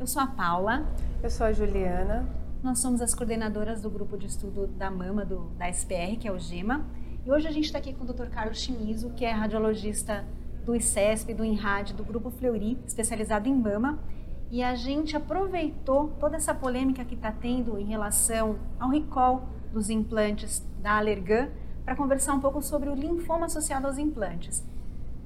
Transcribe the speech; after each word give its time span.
Eu 0.00 0.06
sou 0.06 0.22
a 0.22 0.28
Paula. 0.28 0.86
Eu 1.20 1.28
sou 1.28 1.44
a 1.44 1.52
Juliana. 1.52 2.24
Nós 2.62 2.78
somos 2.78 3.02
as 3.02 3.12
coordenadoras 3.14 3.82
do 3.82 3.90
grupo 3.90 4.16
de 4.16 4.26
estudo 4.26 4.68
da 4.68 4.88
mama 4.92 5.24
do, 5.24 5.50
da 5.58 5.68
SPR, 5.68 6.16
que 6.20 6.28
é 6.28 6.32
o 6.32 6.38
GEMA. 6.38 6.86
E 7.26 7.32
hoje 7.32 7.48
a 7.48 7.50
gente 7.50 7.64
está 7.64 7.78
aqui 7.78 7.92
com 7.92 8.04
o 8.04 8.06
Dr. 8.06 8.28
Carlos 8.28 8.60
Chimizo, 8.60 9.10
que 9.10 9.24
é 9.24 9.32
radiologista 9.32 10.24
do 10.64 10.76
ICESP, 10.76 11.34
do 11.34 11.44
INRAD, 11.44 11.94
do 11.94 12.04
Grupo 12.04 12.30
Fleury, 12.30 12.78
especializado 12.86 13.48
em 13.48 13.54
mama. 13.54 13.98
E 14.52 14.62
a 14.62 14.76
gente 14.76 15.16
aproveitou 15.16 16.10
toda 16.20 16.36
essa 16.36 16.54
polêmica 16.54 17.04
que 17.04 17.16
está 17.16 17.32
tendo 17.32 17.76
em 17.76 17.86
relação 17.86 18.56
ao 18.78 18.90
recall 18.90 19.48
dos 19.72 19.90
implantes 19.90 20.64
da 20.80 20.96
Allergan 20.96 21.48
para 21.84 21.96
conversar 21.96 22.34
um 22.34 22.40
pouco 22.40 22.62
sobre 22.62 22.88
o 22.88 22.94
linfoma 22.94 23.46
associado 23.46 23.88
aos 23.88 23.98
implantes. 23.98 24.64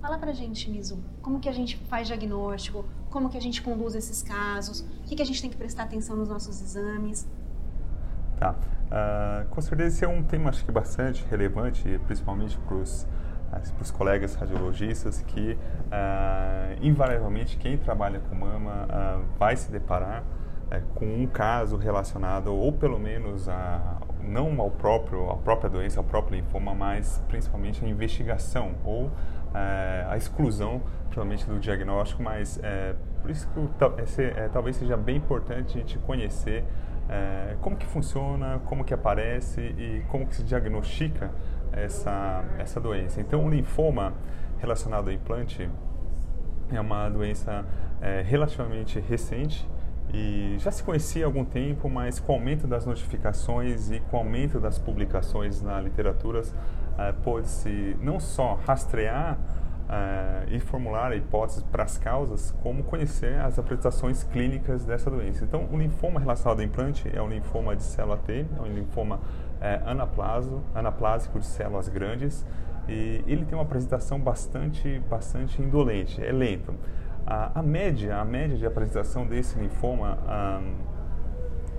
Fala 0.00 0.16
pra 0.16 0.32
gente, 0.32 0.70
Mizu, 0.70 0.98
como 1.20 1.40
que 1.40 1.48
a 1.48 1.52
gente 1.52 1.76
faz 1.88 2.08
diagnóstico, 2.08 2.86
como 3.12 3.28
que 3.28 3.36
a 3.36 3.40
gente 3.40 3.62
conduz 3.62 3.94
esses 3.94 4.22
casos, 4.22 4.80
o 4.80 5.02
que, 5.04 5.14
que 5.14 5.22
a 5.22 5.26
gente 5.26 5.40
tem 5.40 5.50
que 5.50 5.56
prestar 5.56 5.84
atenção 5.84 6.16
nos 6.16 6.28
nossos 6.28 6.60
exames? 6.60 7.28
Tá. 8.38 8.56
Uh, 8.90 9.48
com 9.48 9.60
certeza 9.60 9.88
esse 9.88 10.04
é 10.04 10.08
um 10.08 10.22
tema, 10.22 10.50
acho 10.50 10.64
que 10.64 10.72
bastante 10.72 11.24
relevante, 11.30 12.00
principalmente 12.06 12.58
para 12.58 12.76
os 12.76 13.06
para 13.52 13.82
os 13.82 13.90
colegas 13.90 14.34
radiologistas 14.34 15.20
que 15.20 15.52
uh, 15.52 16.78
invariavelmente 16.80 17.58
quem 17.58 17.76
trabalha 17.76 18.18
com 18.20 18.34
mama 18.34 18.86
uh, 18.88 19.24
vai 19.38 19.56
se 19.56 19.70
deparar 19.70 20.22
uh, 20.22 20.82
com 20.94 21.04
um 21.04 21.26
caso 21.26 21.76
relacionado 21.76 22.54
ou 22.54 22.72
pelo 22.72 22.98
menos 22.98 23.50
a 23.50 23.98
não 24.22 24.60
ao 24.60 24.70
próprio 24.70 25.30
à 25.30 25.36
própria 25.36 25.68
doença, 25.68 26.00
ao 26.00 26.04
próprio 26.04 26.36
linfoma, 26.36 26.74
mas 26.74 27.22
principalmente 27.28 27.84
a 27.84 27.88
investigação 27.88 28.74
ou 28.84 29.10
é, 29.54 30.06
a 30.08 30.16
exclusão, 30.16 30.80
provavelmente, 31.10 31.46
do 31.46 31.58
diagnóstico, 31.58 32.22
mas 32.22 32.58
é, 32.62 32.94
por 33.20 33.30
isso 33.30 33.48
que 33.48 34.22
é, 34.22 34.48
talvez 34.48 34.76
seja 34.76 34.96
bem 34.96 35.16
importante 35.16 35.76
a 35.76 35.80
gente 35.80 35.98
conhecer 35.98 36.64
como 37.60 37.76
que 37.76 37.84
funciona, 37.84 38.62
como 38.64 38.84
que 38.84 38.94
aparece 38.94 39.60
e 39.60 40.02
como 40.08 40.26
que 40.26 40.34
se 40.34 40.42
diagnostica 40.42 41.30
essa, 41.70 42.42
essa 42.58 42.80
doença. 42.80 43.20
Então, 43.20 43.44
o 43.44 43.50
linfoma 43.50 44.14
relacionado 44.58 45.08
ao 45.08 45.12
implante 45.12 45.68
é 46.72 46.80
uma 46.80 47.10
doença 47.10 47.66
relativamente 48.24 48.98
recente 48.98 49.68
e 50.12 50.56
já 50.58 50.70
se 50.70 50.82
conhecia 50.82 51.24
há 51.24 51.26
algum 51.26 51.44
tempo, 51.44 51.88
mas 51.88 52.18
com 52.18 52.32
o 52.32 52.36
aumento 52.36 52.66
das 52.66 52.84
notificações 52.84 53.90
e 53.90 54.00
com 54.00 54.16
o 54.16 54.20
aumento 54.20 54.60
das 54.60 54.78
publicações 54.78 55.62
na 55.62 55.80
literatura, 55.80 56.40
uh, 56.40 57.14
pode-se 57.22 57.96
não 58.00 58.20
só 58.20 58.58
rastrear 58.66 59.38
uh, 59.88 60.48
e 60.48 60.60
formular 60.60 61.16
hipóteses 61.16 61.62
para 61.62 61.84
as 61.84 61.96
causas, 61.96 62.54
como 62.62 62.82
conhecer 62.82 63.40
as 63.40 63.58
apresentações 63.58 64.22
clínicas 64.24 64.84
dessa 64.84 65.10
doença. 65.10 65.44
Então, 65.44 65.68
o 65.70 65.78
linfoma 65.78 66.20
relacionado 66.20 66.60
ao 66.60 66.64
implante 66.64 67.10
é 67.14 67.20
um 67.20 67.28
linfoma 67.28 67.74
de 67.74 67.82
célula 67.82 68.18
T, 68.18 68.46
é 68.56 68.60
um 68.60 68.66
linfoma 68.66 69.16
uh, 69.16 69.88
anaplaso, 69.88 70.62
anaplásico 70.74 71.38
de 71.38 71.46
células 71.46 71.88
grandes, 71.88 72.46
e 72.88 73.22
ele 73.26 73.44
tem 73.44 73.56
uma 73.56 73.62
apresentação 73.62 74.18
bastante, 74.18 75.00
bastante 75.08 75.62
indolente, 75.62 76.22
é 76.22 76.32
lento. 76.32 76.74
A, 77.26 77.60
a 77.60 77.62
média, 77.62 78.16
a 78.16 78.24
média 78.24 78.56
de 78.56 78.66
apresentação 78.66 79.26
desse 79.26 79.58
linfoma, 79.58 80.18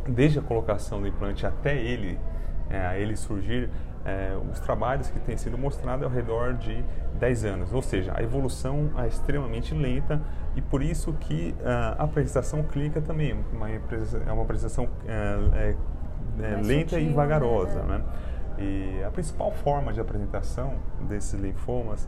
um, 0.08 0.12
desde 0.12 0.40
a 0.40 0.42
colocação 0.42 1.02
do 1.02 1.08
implante 1.08 1.46
até 1.46 1.78
ele, 1.78 2.20
é, 2.70 3.00
ele 3.00 3.16
surgir, 3.16 3.70
é, 4.06 4.38
os 4.52 4.60
trabalhos 4.60 5.10
que 5.10 5.20
têm 5.20 5.38
sido 5.38 5.58
mostrados 5.58 6.04
é 6.04 6.06
ao 6.06 6.12
redor 6.12 6.54
de 6.54 6.84
10 7.20 7.46
anos, 7.46 7.74
ou 7.74 7.82
seja, 7.82 8.14
a 8.16 8.22
evolução 8.22 8.92
é 8.98 9.08
extremamente 9.08 9.74
lenta 9.74 10.22
e 10.56 10.62
por 10.62 10.84
isso 10.84 11.14
que 11.14 11.56
uh, 11.60 11.96
a 11.98 12.04
apresentação 12.04 12.64
clínica 12.64 13.02
também 13.02 13.32
é 13.32 13.56
uma, 13.56 13.70
é 13.70 14.32
uma 14.32 14.44
apresentação 14.44 14.90
é, 15.08 15.76
é, 16.40 16.56
lenta 16.62 16.92
sutil, 16.92 17.10
e 17.10 17.14
vagarosa. 17.14 17.82
Né? 17.84 17.98
né? 17.98 18.04
E 18.60 19.04
a 19.04 19.10
principal 19.10 19.52
forma 19.52 19.92
de 19.92 20.00
apresentação 20.00 20.76
desses 21.08 21.40
linfomas 21.40 22.04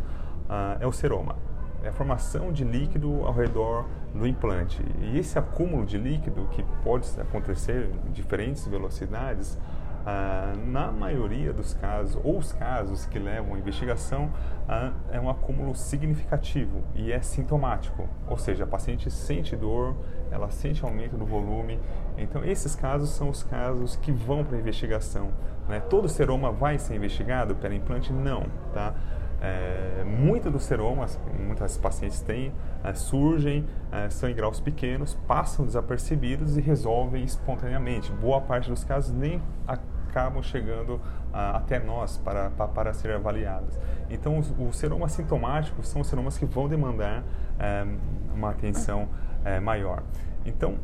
uh, 0.50 0.78
é 0.80 0.86
o 0.86 0.92
seroma. 0.92 1.36
É 1.86 1.90
a 1.90 1.94
formação 1.94 2.52
de 2.52 2.64
líquido 2.64 3.24
ao 3.26 3.32
redor 3.32 3.86
do 4.12 4.26
implante. 4.26 4.84
E 5.02 5.20
esse 5.20 5.38
acúmulo 5.38 5.86
de 5.86 6.00
líquido, 6.00 6.48
que 6.50 6.64
pode 6.84 7.08
acontecer 7.22 7.92
em 8.08 8.12
diferentes 8.12 8.66
velocidades, 8.66 9.56
ah, 10.04 10.54
na 10.66 10.92
maioria 10.92 11.54
dos 11.54 11.76
casos, 11.76 12.20
ou 12.24 12.40
os 12.40 12.52
casos 12.52 13.06
que 13.06 13.20
levam 13.20 13.54
à 13.54 13.60
investigação, 13.60 14.32
ah, 14.68 14.94
é 15.12 15.20
um 15.20 15.30
acúmulo 15.30 15.76
significativo 15.76 16.84
e 16.96 17.12
é 17.12 17.22
sintomático, 17.22 18.10
ou 18.28 18.38
seja, 18.38 18.64
a 18.64 18.68
paciente 18.68 19.12
sente 19.12 19.56
dor, 19.56 19.96
ela 20.32 20.50
sente 20.50 20.84
aumento 20.84 21.16
do 21.16 21.26
volume. 21.26 21.80
Então, 22.18 22.44
esses 22.44 22.76
casos 22.76 23.12
são 23.12 23.30
os 23.30 23.44
casos 23.44 23.96
que 23.96 24.12
vão 24.12 24.44
para 24.44 24.58
a 24.58 24.60
investigação. 24.60 25.30
Né? 25.70 25.80
Todo 25.82 26.10
seroma 26.10 26.52
vai 26.52 26.80
ser 26.80 26.96
investigado 26.96 27.54
pelo 27.56 27.76
implante? 27.76 28.12
Não, 28.12 28.44
tá? 28.74 28.96
É, 29.42 30.04
muitos 30.04 30.52
dos 30.52 30.64
seromas, 30.64 31.20
muitas 31.40 31.78
pacientes 31.78 32.22
têm, 32.22 32.52
é, 32.84 32.94
surgem, 32.94 33.66
é, 33.92 34.10
são 34.10 34.30
em 34.30 34.36
graus 34.36 34.60
pequenos, 34.60 35.16
passam 35.28 35.66
desapercebidos 35.66 36.58
e 36.58 36.62
resolvem 36.62 37.24
espontaneamente. 37.24 38.12
Boa 38.12 38.42
parte 38.42 38.70
dos 38.70 38.84
casos 38.84 39.14
nem 39.14 39.42
acabam 39.68 40.42
chegando 40.42 41.00
até 41.34 41.80
nós 41.80 42.18
para, 42.18 42.50
para, 42.52 42.68
para 42.70 42.94
serem 42.94 43.18
avaliados. 43.18 43.78
Então, 44.10 44.40
os, 44.40 44.54
os 44.58 44.78
seromas 44.78 45.12
sintomáticos 45.12 45.90
são 45.90 46.02
os 46.02 46.08
seromas 46.08 46.38
que 46.38 46.46
vão 46.46 46.70
demandar 46.70 47.24
eh, 47.60 47.86
uma 48.34 48.52
atenção 48.52 49.10
eh, 49.44 49.60
maior. 49.60 50.02
Então, 50.46 50.76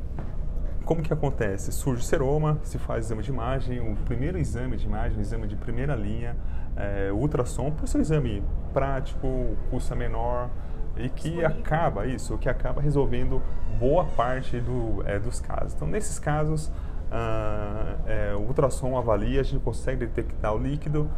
como 0.86 1.02
que 1.02 1.14
acontece? 1.14 1.72
Surge 1.72 2.02
o 2.02 2.04
seroma, 2.04 2.60
se 2.64 2.78
faz 2.78 3.06
exame 3.06 3.24
de 3.24 3.30
imagem, 3.30 3.80
o 3.80 3.96
primeiro 4.06 4.38
exame 4.38 4.78
de 4.78 4.86
imagem, 4.86 5.18
o 5.18 5.22
exame 5.22 5.48
de 5.48 5.56
primeira 5.56 5.96
linha, 5.96 6.36
é, 6.76 7.12
ultrassom, 7.12 7.72
por 7.72 7.88
ser 7.88 8.00
um 8.00 8.02
exame 8.02 8.44
prático, 8.74 9.56
custa 9.70 9.96
menor 9.96 10.50
e 10.98 11.10
que 11.10 11.44
acaba 11.44 12.06
isso, 12.06 12.38
que 12.38 12.50
acaba 12.50 12.82
resolvendo 12.82 13.42
boa 13.80 14.06
parte 14.06 14.60
do, 14.60 15.04
é, 15.06 15.18
dos 15.20 15.40
casos. 15.40 15.74
Então, 15.74 15.88
nesses 15.88 16.20
casos, 16.20 16.72
ah, 17.12 17.96
é, 18.06 18.34
o 18.36 18.40
ultrassom 18.40 18.98
avalia, 18.98 19.42
a 19.42 19.44
gente 19.44 19.62
consegue 19.64 20.06
detectar 20.06 20.54
o 20.54 20.58
líquido 20.58 21.10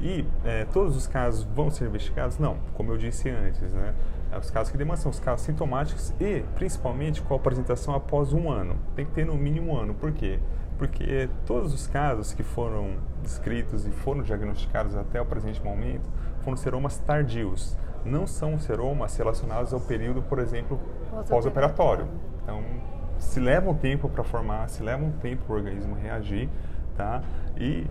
e 0.00 0.24
é, 0.44 0.64
todos 0.66 0.96
os 0.96 1.06
casos 1.06 1.44
vão 1.44 1.70
ser 1.70 1.86
investigados? 1.86 2.38
Não, 2.38 2.56
como 2.74 2.92
eu 2.92 2.98
disse 2.98 3.28
antes, 3.30 3.72
né? 3.72 3.94
É, 4.32 4.38
os 4.38 4.50
casos 4.50 4.72
que 4.72 4.78
demandam 4.78 5.02
são 5.02 5.10
os 5.10 5.20
casos 5.20 5.44
sintomáticos 5.44 6.12
e, 6.18 6.42
principalmente, 6.54 7.20
com 7.20 7.34
a 7.34 7.36
apresentação 7.36 7.94
após 7.94 8.32
um 8.32 8.50
ano. 8.50 8.76
Tem 8.96 9.04
que 9.04 9.12
ter 9.12 9.26
no 9.26 9.34
mínimo 9.34 9.72
um 9.72 9.78
ano. 9.78 9.94
Por 9.94 10.12
quê? 10.12 10.38
Porque 10.78 11.28
todos 11.46 11.72
os 11.74 11.86
casos 11.86 12.32
que 12.32 12.42
foram 12.42 12.96
descritos 13.22 13.86
e 13.86 13.90
foram 13.90 14.22
diagnosticados 14.22 14.96
até 14.96 15.20
o 15.20 15.26
presente 15.26 15.62
momento 15.62 16.08
foram 16.42 16.56
seromas 16.56 16.98
tardios. 16.98 17.76
Não 18.04 18.26
são 18.26 18.58
seromas 18.58 19.16
relacionados 19.16 19.72
ao 19.72 19.80
período, 19.80 20.22
por 20.22 20.38
exemplo, 20.38 20.80
pós-operatório. 21.28 22.08
Então, 22.42 22.60
se 23.18 23.38
leva 23.38 23.70
um 23.70 23.74
tempo 23.74 24.08
para 24.08 24.24
formar, 24.24 24.68
se 24.68 24.82
leva 24.82 25.04
um 25.04 25.12
tempo 25.12 25.44
para 25.44 25.54
o 25.54 25.56
organismo 25.56 25.94
reagir, 25.94 26.48
tá? 26.96 27.22
E 27.56 27.86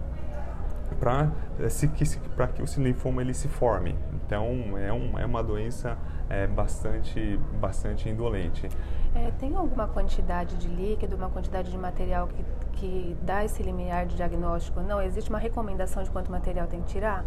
para 1.02 2.48
que, 2.48 2.54
que 2.54 2.62
o 2.62 2.84
linfoma 2.84 3.22
ele 3.22 3.34
se 3.34 3.48
forme. 3.48 3.96
Então, 4.14 4.78
é, 4.78 4.94
um, 4.94 5.18
é 5.18 5.26
uma 5.26 5.44
doença 5.44 5.98
é, 6.30 6.46
bastante, 6.46 7.40
bastante 7.60 8.08
indolente. 8.08 8.70
É, 9.16 9.32
tem 9.32 9.56
alguma 9.56 9.88
quantidade 9.88 10.56
de 10.58 10.68
líquido, 10.68 11.16
uma 11.16 11.30
quantidade 11.30 11.72
de 11.72 11.78
material 11.78 12.28
que, 12.28 12.46
que 12.74 13.18
dá 13.24 13.44
esse 13.44 13.62
limiar 13.64 14.06
de 14.06 14.16
diagnóstico? 14.16 14.80
Não, 14.80 15.02
existe 15.02 15.30
uma 15.30 15.40
recomendação 15.40 16.04
de 16.04 16.12
quanto 16.12 16.32
material 16.32 16.68
tem 16.68 16.82
que 16.82 16.88
tirar? 16.88 17.26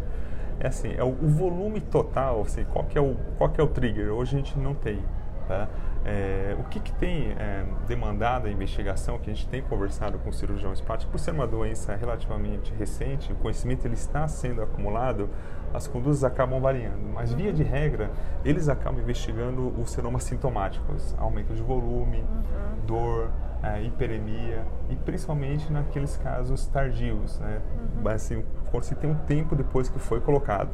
É 0.60 0.68
assim, 0.68 0.94
é 0.96 1.02
o, 1.02 1.08
o 1.08 1.28
volume 1.28 1.80
total, 1.80 2.42
assim, 2.42 2.64
qual, 2.64 2.84
que 2.84 2.96
é 2.96 3.00
o, 3.00 3.16
qual 3.36 3.50
que 3.50 3.60
é 3.60 3.64
o 3.64 3.66
trigger? 3.66 4.12
Hoje 4.12 4.36
a 4.36 4.38
gente 4.38 4.58
não 4.58 4.72
tem. 4.72 5.02
Tá? 5.46 5.68
É, 6.04 6.56
o 6.58 6.64
que, 6.64 6.80
que 6.80 6.92
tem 6.92 7.32
é, 7.32 7.64
demandado 7.86 8.46
a 8.46 8.50
investigação, 8.50 9.18
que 9.18 9.30
a 9.30 9.34
gente 9.34 9.48
tem 9.48 9.62
conversado 9.62 10.18
com 10.18 10.30
cirurgiões 10.32 10.80
plásticos, 10.80 11.10
por 11.10 11.18
ser 11.18 11.32
uma 11.32 11.46
doença 11.46 11.94
relativamente 11.94 12.72
recente, 12.74 13.32
o 13.32 13.36
conhecimento 13.36 13.86
ele 13.86 13.94
está 13.94 14.26
sendo 14.28 14.62
acumulado, 14.62 15.30
as 15.72 15.86
condutas 15.86 16.22
acabam 16.22 16.60
variando. 16.60 17.02
Mas, 17.12 17.32
via 17.32 17.52
de 17.52 17.62
regra, 17.62 18.10
eles 18.44 18.68
acabam 18.68 19.00
investigando 19.00 19.68
os 19.80 19.90
sinomas 19.90 20.24
sintomáticos, 20.24 21.14
aumento 21.18 21.54
de 21.54 21.62
volume, 21.62 22.18
uhum. 22.18 22.86
dor, 22.86 23.30
é, 23.64 23.82
hiperemia 23.82 24.62
e 24.90 24.96
principalmente 24.96 25.72
naqueles 25.72 26.16
casos 26.18 26.66
tardios, 26.66 27.38
né? 27.40 27.62
Uhum. 27.96 28.08
Assim, 28.08 28.44
quando 28.70 28.82
se 28.84 28.94
tem 28.94 29.10
um 29.10 29.14
tempo 29.14 29.56
depois 29.56 29.88
que 29.88 29.98
foi 29.98 30.20
colocado. 30.20 30.70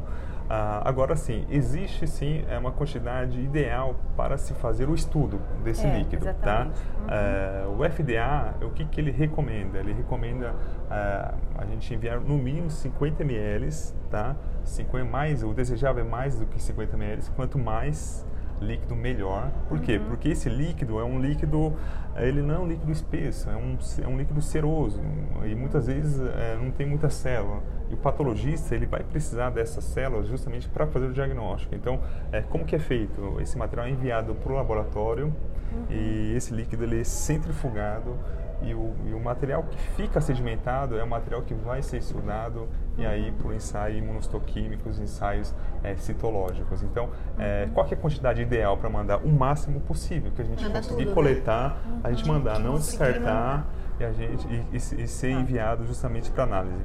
Ah, 0.53 0.81
agora 0.83 1.15
sim, 1.15 1.45
existe 1.49 2.05
sim 2.05 2.43
é 2.49 2.57
uma 2.57 2.73
quantidade 2.73 3.39
ideal 3.39 3.95
para 4.17 4.37
se 4.37 4.53
fazer 4.55 4.89
o 4.89 4.93
estudo 4.93 5.39
desse 5.63 5.87
é, 5.87 5.99
líquido, 5.99 6.25
tá? 6.25 6.31
exatamente. 6.31 6.81
tá? 7.07 7.69
Uhum. 7.69 7.77
Uh, 7.77 7.79
o 7.79 7.89
FDA, 7.89 8.55
o 8.61 8.69
que, 8.71 8.83
que 8.83 8.99
ele 8.99 9.11
recomenda? 9.11 9.79
Ele 9.79 9.93
recomenda 9.93 10.51
uh, 10.51 11.37
a 11.57 11.65
gente 11.67 11.93
enviar 11.93 12.19
no 12.19 12.37
mínimo 12.37 12.69
50 12.69 13.23
ml, 13.23 13.69
tá? 14.09 14.35
50 14.65 15.05
mais, 15.05 15.41
o 15.41 15.53
desejável 15.53 16.03
é 16.03 16.07
mais 16.09 16.37
do 16.37 16.45
que 16.45 16.61
50 16.61 16.97
ml, 16.97 17.21
quanto 17.33 17.57
mais 17.57 18.27
líquido 18.61 18.95
melhor. 18.95 19.51
Por 19.67 19.79
quê? 19.79 19.97
Uhum. 19.97 20.05
Porque 20.05 20.29
esse 20.29 20.49
líquido 20.49 20.99
é 20.99 21.03
um 21.03 21.19
líquido, 21.19 21.75
ele 22.15 22.41
não 22.41 22.55
é 22.55 22.59
um 22.59 22.67
líquido 22.67 22.91
espesso, 22.91 23.49
é 23.49 23.55
um, 23.55 23.77
é 24.01 24.07
um 24.07 24.17
líquido 24.17 24.41
seroso 24.41 25.01
e 25.45 25.55
muitas 25.55 25.87
vezes 25.87 26.19
é, 26.19 26.55
não 26.55 26.71
tem 26.71 26.85
muita 26.85 27.09
célula. 27.09 27.61
E 27.89 27.93
o 27.93 27.97
patologista 27.97 28.73
ele 28.73 28.85
vai 28.85 29.03
precisar 29.03 29.49
dessas 29.49 29.83
células 29.83 30.27
justamente 30.27 30.69
para 30.69 30.87
fazer 30.87 31.07
o 31.07 31.13
diagnóstico. 31.13 31.75
Então, 31.75 31.99
é, 32.31 32.41
como 32.41 32.63
que 32.63 32.75
é 32.75 32.79
feito? 32.79 33.37
Esse 33.41 33.57
material 33.57 33.87
é 33.87 33.89
enviado 33.89 34.35
para 34.35 34.53
o 34.53 34.55
laboratório 34.55 35.25
uhum. 35.25 35.85
e 35.89 36.33
esse 36.35 36.53
líquido 36.53 36.83
ele 36.83 37.01
é 37.01 37.03
centrifugado 37.03 38.15
e 38.63 38.73
o, 38.73 38.93
e 39.05 39.13
o, 39.13 39.19
material 39.19 39.63
que 39.63 39.77
fica 39.95 40.21
sedimentado 40.21 40.97
é 40.97 41.03
o 41.03 41.07
material 41.07 41.41
que 41.41 41.53
vai 41.53 41.81
ser 41.81 41.97
estudado 41.97 42.67
e 42.97 43.05
aí 43.05 43.31
por 43.41 43.53
ensaio 43.53 43.97
imunostoquímicos, 43.97 44.99
ensaios 44.99 45.53
é, 45.83 45.95
citológicos. 45.95 46.83
Então, 46.83 47.09
é, 47.39 47.67
qual 47.73 47.87
é 47.89 47.93
a 47.93 47.97
quantidade 47.97 48.41
ideal 48.41 48.77
para 48.77 48.89
mandar? 48.89 49.17
O 49.17 49.29
máximo 49.29 49.79
possível 49.81 50.31
que 50.31 50.41
a 50.41 50.45
gente 50.45 50.63
Manda 50.63 50.75
conseguir 50.75 50.97
tudo, 50.97 51.09
né? 51.09 51.13
coletar, 51.13 51.81
né? 51.85 51.99
a 52.03 52.11
gente 52.11 52.27
mandar, 52.27 52.59
não 52.59 52.75
descartar 52.75 53.67
e, 53.99 54.03
a 54.03 54.11
gente, 54.11 54.47
e, 54.47 54.65
e, 54.71 55.03
e 55.03 55.07
ser 55.07 55.31
enviado 55.31 55.85
justamente 55.85 56.31
para 56.31 56.43
análise. 56.43 56.83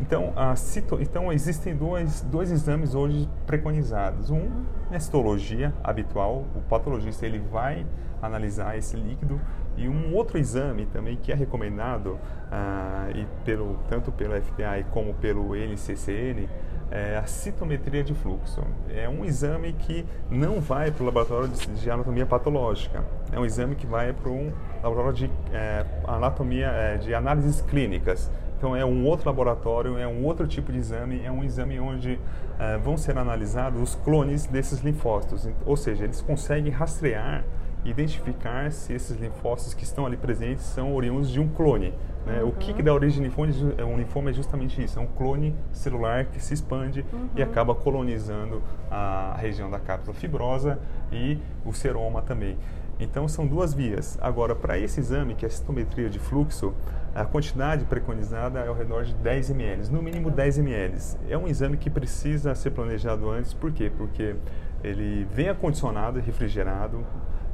Então, 0.00 0.32
a 0.36 0.54
cito, 0.54 0.98
então 1.00 1.32
existem 1.32 1.74
dois, 1.74 2.22
dois 2.22 2.52
exames 2.52 2.94
hoje 2.94 3.28
preconizados. 3.46 4.30
Um 4.30 4.48
é 4.90 4.98
citologia 4.98 5.74
habitual, 5.82 6.44
o 6.54 6.60
patologista 6.60 7.26
ele 7.26 7.40
vai 7.40 7.84
analisar 8.22 8.76
esse 8.76 8.96
líquido 8.96 9.40
e 9.78 9.88
um 9.88 10.14
outro 10.14 10.36
exame 10.36 10.86
também 10.86 11.16
que 11.16 11.30
é 11.30 11.34
recomendado 11.34 12.18
ah, 12.50 13.06
e 13.14 13.24
pelo, 13.44 13.78
tanto 13.88 14.10
pelo 14.10 14.34
FDA 14.34 14.84
como 14.90 15.14
pelo 15.14 15.54
NCCN 15.54 16.48
é 16.90 17.18
a 17.18 17.26
citometria 17.26 18.02
de 18.02 18.14
fluxo. 18.14 18.62
É 18.88 19.08
um 19.08 19.24
exame 19.24 19.72
que 19.72 20.04
não 20.30 20.60
vai 20.60 20.90
para 20.90 21.02
o 21.02 21.06
laboratório 21.06 21.48
de, 21.48 21.90
anatomia 21.90 22.26
patológica. 22.26 23.04
É 23.30 23.38
um 23.38 23.44
exame 23.44 23.74
que 23.74 23.86
vai 23.86 24.12
para 24.12 24.30
um 24.30 24.52
laboratório 24.82 25.12
de 25.12 25.30
é, 25.52 25.84
anatomia 26.06 26.68
é, 26.68 26.96
de 26.96 27.14
análises 27.14 27.60
clínicas. 27.60 28.30
Então 28.56 28.74
é 28.74 28.84
um 28.84 29.04
outro 29.06 29.28
laboratório, 29.28 29.98
é 29.98 30.08
um 30.08 30.24
outro 30.24 30.46
tipo 30.46 30.72
de 30.72 30.78
exame, 30.78 31.22
é 31.24 31.30
um 31.30 31.44
exame 31.44 31.78
onde 31.78 32.18
é, 32.58 32.76
vão 32.78 32.96
ser 32.96 33.16
analisados 33.16 33.80
os 33.80 33.94
clones 33.94 34.46
desses 34.46 34.80
linfócitos. 34.80 35.48
Ou 35.64 35.76
seja, 35.76 36.04
eles 36.04 36.20
conseguem 36.20 36.72
rastrear 36.72 37.44
identificar 37.84 38.70
se 38.72 38.92
esses 38.92 39.16
linfócitos 39.16 39.74
que 39.74 39.84
estão 39.84 40.04
ali 40.06 40.16
presentes 40.16 40.64
são 40.64 40.94
oriundos 40.94 41.30
de 41.30 41.40
um 41.40 41.48
clone. 41.48 41.94
Né? 42.26 42.42
Uhum. 42.42 42.48
O 42.48 42.52
que, 42.52 42.74
que 42.74 42.82
dá 42.82 42.92
origem 42.92 43.22
linfoma? 43.22 43.48
É, 43.76 43.84
um 43.84 43.96
linfoma 43.96 44.30
é 44.30 44.32
justamente 44.32 44.82
isso, 44.82 44.98
é 44.98 45.02
um 45.02 45.06
clone 45.06 45.54
celular 45.72 46.26
que 46.26 46.42
se 46.42 46.54
expande 46.54 47.04
uhum. 47.12 47.28
e 47.34 47.42
acaba 47.42 47.74
colonizando 47.74 48.62
a 48.90 49.36
região 49.38 49.70
da 49.70 49.78
cápsula 49.78 50.14
fibrosa 50.14 50.78
e 51.10 51.38
o 51.64 51.72
seroma 51.72 52.22
também. 52.22 52.56
Então 53.00 53.28
são 53.28 53.46
duas 53.46 53.72
vias. 53.72 54.18
Agora, 54.20 54.54
para 54.54 54.76
esse 54.78 54.98
exame, 54.98 55.34
que 55.34 55.44
é 55.44 55.48
a 55.48 55.50
citometria 55.50 56.10
de 56.10 56.18
fluxo, 56.18 56.74
a 57.14 57.24
quantidade 57.24 57.84
preconizada 57.84 58.60
é 58.60 58.68
ao 58.68 58.74
redor 58.74 59.04
de 59.04 59.14
10 59.14 59.50
ml, 59.50 59.90
no 59.90 60.02
mínimo 60.02 60.30
10 60.30 60.58
ml. 60.58 60.98
É 61.28 61.38
um 61.38 61.46
exame 61.46 61.76
que 61.76 61.88
precisa 61.88 62.54
ser 62.54 62.70
planejado 62.70 63.30
antes, 63.30 63.54
por 63.54 63.72
quê? 63.72 63.90
Porque 63.96 64.34
ele 64.82 65.26
vem 65.32 65.48
acondicionado 65.48 66.18
e 66.18 66.22
refrigerado, 66.22 67.04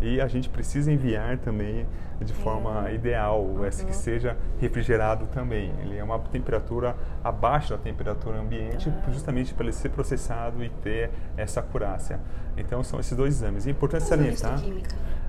e 0.01 0.21
a 0.21 0.27
gente 0.27 0.49
precisa 0.49 0.93
enviar 0.93 1.39
também 1.39 1.87
de 2.21 2.33
forma 2.33 2.89
é. 2.89 2.95
ideal, 2.95 3.43
uhum. 3.43 3.65
essa 3.65 3.85
que 3.85 3.95
seja 3.95 4.37
refrigerado 4.61 5.27
também. 5.27 5.73
Ele 5.81 5.97
é 5.97 6.05
uma 6.05 6.19
temperatura 6.19 6.97
abaixo 7.23 7.71
da 7.71 7.79
temperatura 7.79 8.41
ambiente, 8.41 8.89
uhum. 8.89 9.13
justamente 9.13 9.55
para 9.55 9.65
ele 9.65 9.73
ser 9.73 9.91
processado 9.91 10.63
e 10.65 10.69
ter 10.69 11.11
essa 11.37 11.61
acurácia. 11.61 12.21
Então 12.57 12.83
são 12.83 13.01
esses 13.01 13.17
dois 13.17 13.35
exames. 13.35 13.67
É 13.67 13.71
importante 13.71 14.05
salientar. 14.05 14.61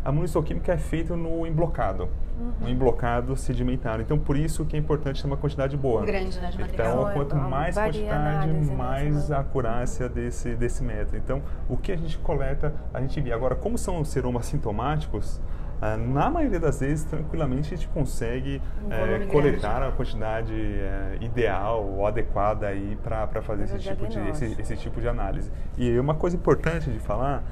A 0.06 0.12
imunistoquímica 0.12 0.72
é 0.72 0.78
feita 0.78 1.16
no 1.16 1.48
emblocado, 1.48 2.08
uhum. 2.40 2.54
no 2.62 2.70
emblocado 2.70 3.36
sedimentário. 3.36 4.04
Então, 4.04 4.20
por 4.20 4.38
isso 4.38 4.64
que 4.64 4.76
é 4.76 4.80
importante 4.80 5.20
ter 5.20 5.28
uma 5.28 5.36
quantidade 5.36 5.76
boa. 5.76 6.06
Grande, 6.06 6.40
né. 6.40 6.52
Então, 6.72 7.12
quanto 7.12 7.36
mais 7.36 7.76
quantidade, 7.76 8.54
né, 8.54 8.76
mais 8.78 9.32
a 9.32 9.40
acurácia 9.40 10.08
desse, 10.08 10.56
desse 10.56 10.84
método. 10.84 11.18
Então, 11.18 11.42
o 11.68 11.76
que 11.76 11.92
a 11.92 11.98
gente 11.98 12.20
coleta, 12.20 12.72
a 12.94 13.02
gente 13.02 13.20
vê. 13.20 13.34
Agora, 13.34 13.56
como 13.56 13.80
são 13.80 14.06
seromas 14.06 14.46
sintomáticos, 14.46 15.42
ah, 15.82 15.98
na 15.98 16.30
maioria 16.30 16.60
das 16.60 16.80
vezes, 16.80 17.04
tranquilamente, 17.06 17.74
a 17.74 17.78
gente 17.78 17.90
consegue 17.90 18.62
um 18.86 18.92
é, 18.92 19.26
coletar 19.26 19.84
a 19.84 19.92
quantidade 19.92 20.54
é, 20.54 21.18
ideal 21.20 21.84
ou 21.84 22.06
adequada 22.06 22.68
para 23.04 23.42
fazer 23.42 23.64
esse 23.64 23.80
tipo, 23.80 24.08
de, 24.08 24.20
esse, 24.30 24.56
esse 24.60 24.78
tipo 24.78 25.02
de 25.02 25.08
análise. 25.08 25.52
E 25.78 25.98
uma 26.00 26.14
coisa 26.14 26.36
importante 26.36 26.90
de 26.90 27.00
falar 27.00 27.44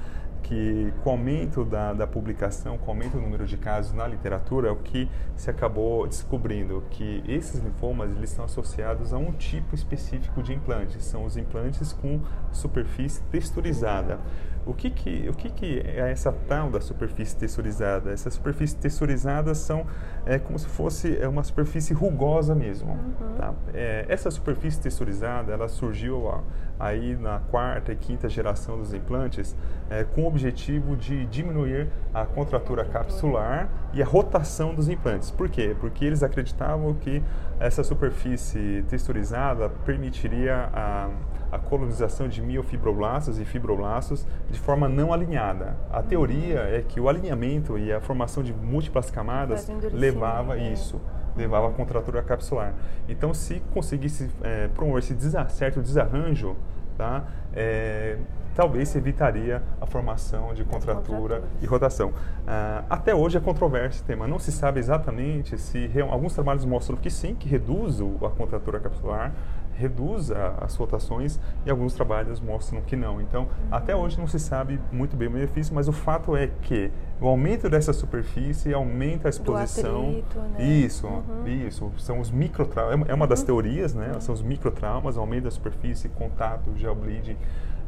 que 0.43 0.93
com 1.03 1.09
o 1.09 1.13
aumento 1.13 1.65
da, 1.65 1.93
da 1.93 2.05
publicação, 2.05 2.77
com 2.77 2.87
o 2.87 2.89
aumento 2.89 3.13
do 3.13 3.21
número 3.21 3.45
de 3.45 3.57
casos 3.57 3.93
na 3.93 4.05
literatura, 4.05 4.67
é 4.67 4.71
o 4.71 4.75
que 4.75 5.09
se 5.35 5.49
acabou 5.49 6.05
descobrindo 6.05 6.83
que 6.91 7.23
esses 7.27 7.59
linfomas 7.61 8.11
eles 8.11 8.29
estão 8.29 8.45
associados 8.45 9.13
a 9.13 9.17
um 9.17 9.31
tipo 9.31 9.73
específico 9.73 10.43
de 10.43 10.53
implantes, 10.53 11.03
são 11.05 11.25
os 11.25 11.37
implantes 11.37 11.93
com 11.93 12.21
superfície 12.51 13.23
texturizada. 13.31 14.19
O 14.65 14.73
que 14.73 14.89
que, 14.89 15.27
o 15.29 15.33
que 15.33 15.49
que 15.49 15.79
é 15.79 16.11
essa 16.11 16.31
tal 16.47 16.69
da 16.69 16.79
superfície 16.79 17.35
texturizada? 17.35 18.11
Essas 18.11 18.35
superfícies 18.35 18.75
texturizadas 18.75 19.57
são 19.57 19.85
é, 20.25 20.39
como 20.39 20.57
se 20.57 20.67
fosse 20.67 21.17
é 21.17 21.27
uma 21.27 21.43
superfície 21.43 21.93
rugosa 21.93 22.55
mesmo. 22.55 22.93
Uhum. 22.93 23.35
Tá? 23.37 23.53
É, 23.73 24.05
essa 24.07 24.31
superfície 24.31 24.79
texturizada, 24.79 25.51
ela 25.51 25.67
surgiu 25.67 26.23
ó, 26.23 26.41
aí 26.79 27.15
na 27.15 27.39
quarta 27.39 27.91
e 27.91 27.95
quinta 27.95 28.29
geração 28.29 28.77
dos 28.77 28.93
implantes 28.93 29.55
é, 29.89 30.03
com 30.03 30.23
o 30.23 30.27
objetivo 30.27 30.95
de 30.95 31.25
diminuir 31.25 31.89
a 32.13 32.25
contratura 32.25 32.85
capsular 32.85 33.69
e 33.93 34.01
a 34.01 34.05
rotação 34.05 34.73
dos 34.73 34.87
implantes. 34.87 35.29
Por 35.29 35.49
quê? 35.49 35.75
Porque 35.79 36.05
eles 36.05 36.23
acreditavam 36.23 36.93
que 36.93 37.21
essa 37.59 37.83
superfície 37.83 38.83
texturizada 38.89 39.69
permitiria 39.85 40.69
a 40.73 41.09
a 41.53 41.59
colonização 41.59 42.27
de 42.27 42.41
miofibroblastos 42.41 43.39
e 43.39 43.45
fibroblastos 43.45 44.25
de 44.49 44.59
forma 44.59 44.89
não 44.89 45.13
alinhada. 45.13 45.77
A 45.91 46.01
teoria 46.01 46.61
é 46.61 46.81
que 46.81 46.99
o 46.99 47.07
alinhamento 47.07 47.77
e 47.77 47.93
a 47.93 48.01
formação 48.01 48.41
de 48.41 48.51
múltiplas 48.51 49.11
camadas 49.11 49.69
levava 49.91 50.57
é. 50.57 50.73
isso, 50.73 50.99
levava 51.37 51.67
a 51.67 51.71
contratura 51.71 52.23
capsular. 52.23 52.73
Então, 53.07 53.33
se 53.35 53.61
conseguisse 53.71 54.31
é, 54.41 54.67
promover 54.69 55.03
esse 55.03 55.13
desa 55.13 55.47
certo 55.47 55.79
desarranjo, 55.79 56.55
tá, 56.97 57.23
é, 57.53 58.17
talvez 58.55 58.89
se 58.89 58.97
evitaria 58.97 59.61
a 59.81 59.85
formação 59.85 60.53
de 60.53 60.63
contratura 60.63 61.43
e 61.61 61.65
rotação. 61.65 62.09
Uh, 62.09 62.85
até 62.89 63.13
hoje 63.13 63.37
é 63.37 63.41
controverso 63.41 63.97
esse 63.97 64.03
tema, 64.03 64.27
não 64.27 64.39
se 64.39 64.51
sabe 64.51 64.79
exatamente 64.79 65.57
se 65.57 65.89
alguns 66.09 66.33
trabalhos 66.33 66.65
mostram 66.65 66.97
que 66.97 67.09
sim, 67.09 67.35
que 67.35 67.47
reduz 67.47 67.99
a 67.99 68.29
contratura 68.29 68.79
capsular, 68.79 69.31
reduz 69.75 70.31
a, 70.31 70.55
as 70.61 70.75
rotações 70.75 71.39
e 71.65 71.69
alguns 71.69 71.93
trabalhos 71.93 72.39
mostram 72.39 72.81
que 72.81 72.95
não. 72.95 73.21
Então, 73.21 73.43
uhum. 73.43 73.67
até 73.71 73.95
hoje 73.95 74.17
não 74.17 74.27
se 74.27 74.39
sabe 74.39 74.79
muito 74.91 75.15
bem 75.15 75.27
o 75.27 75.31
benefício, 75.31 75.73
mas 75.73 75.87
o 75.87 75.91
fato 75.91 76.35
é 76.35 76.49
que 76.61 76.91
o 77.19 77.27
aumento 77.27 77.69
dessa 77.69 77.93
superfície 77.93 78.73
aumenta 78.73 79.27
a 79.27 79.29
exposição. 79.29 80.09
Atrito, 80.09 80.39
né? 80.39 80.63
Isso, 80.63 81.07
uhum. 81.07 81.47
isso. 81.47 81.91
São 81.97 82.19
os 82.19 82.29
microtraumas. 82.29 83.07
É 83.09 83.13
uma 83.13 83.27
das 83.27 83.39
uhum. 83.41 83.45
teorias, 83.45 83.93
né? 83.93 84.19
São 84.19 84.33
os 84.33 84.41
microtraumas, 84.41 85.17
aumento 85.17 85.45
da 85.45 85.51
superfície, 85.51 86.09
contato, 86.09 86.71
gel 86.75 86.95
bleeding 86.95 87.37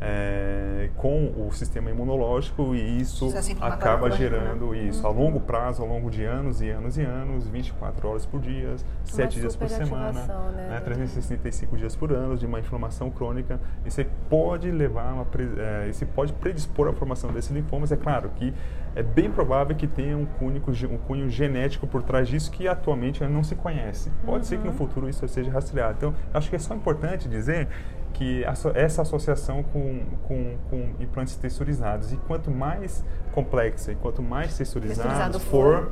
é, 0.01 0.89
com 0.97 1.33
o 1.47 1.51
sistema 1.51 1.89
imunológico 1.89 2.75
e 2.75 3.01
isso 3.01 3.33
acaba 3.61 4.11
gerando 4.11 4.71
né? 4.71 4.83
isso 4.83 5.05
a 5.05 5.09
uhum. 5.09 5.17
longo 5.17 5.39
prazo, 5.39 5.81
ao 5.81 5.87
longo 5.87 6.09
de 6.09 6.23
anos 6.23 6.61
e 6.61 6.69
anos 6.69 6.97
e 6.97 7.01
anos, 7.01 7.47
24 7.47 8.07
horas 8.07 8.25
por 8.25 8.39
dia, 8.39 8.75
7 9.03 9.39
dias 9.39 9.55
por 9.55 9.69
semana, 9.69 10.25
né, 10.51 10.69
né, 10.69 10.79
365 10.81 11.77
dias 11.77 11.95
por 11.95 12.11
ano 12.11 12.37
de 12.37 12.45
uma 12.45 12.59
inflamação 12.59 13.09
crônica. 13.09 13.59
Isso 13.85 14.03
pode 14.29 14.69
levar 14.69 15.13
uma, 15.13 15.27
é, 15.57 15.89
isso 15.89 16.05
pode 16.07 16.33
predispor 16.33 16.89
à 16.89 16.93
formação 16.93 17.31
desses 17.31 17.51
linfomas. 17.51 17.91
É 17.91 17.97
claro 17.97 18.29
que 18.35 18.53
é 18.95 19.03
bem 19.03 19.29
provável 19.29 19.75
que 19.75 19.87
tenha 19.87 20.17
um 20.17 20.25
cunho, 20.25 20.63
um 20.89 20.97
cunho 20.97 21.29
genético 21.29 21.85
por 21.85 22.01
trás 22.01 22.27
disso 22.27 22.49
que 22.49 22.67
atualmente 22.67 23.23
não 23.25 23.43
se 23.43 23.53
conhece. 23.53 24.09
Pode 24.25 24.37
uhum. 24.37 24.43
ser 24.43 24.57
que 24.57 24.63
no 24.63 24.71
uhum. 24.71 24.77
futuro 24.77 25.09
isso 25.09 25.27
seja 25.27 25.51
rastreado. 25.51 25.95
Então, 25.97 26.15
acho 26.33 26.49
que 26.49 26.55
é 26.55 26.59
só 26.59 26.73
importante 26.73 27.27
dizer 27.27 27.67
que 28.13 28.45
essa 28.73 29.01
associação 29.01 29.61
com, 29.61 29.99
com, 30.23 30.57
com, 30.69 30.89
implantes 31.01 31.35
texturizados. 31.35 32.13
E 32.13 32.17
quanto 32.17 32.49
mais 32.49 33.03
complexa 33.33 33.91
e 33.91 33.95
quanto 33.95 34.21
mais 34.21 34.57
texturizado 34.57 35.37
for, 35.39 35.91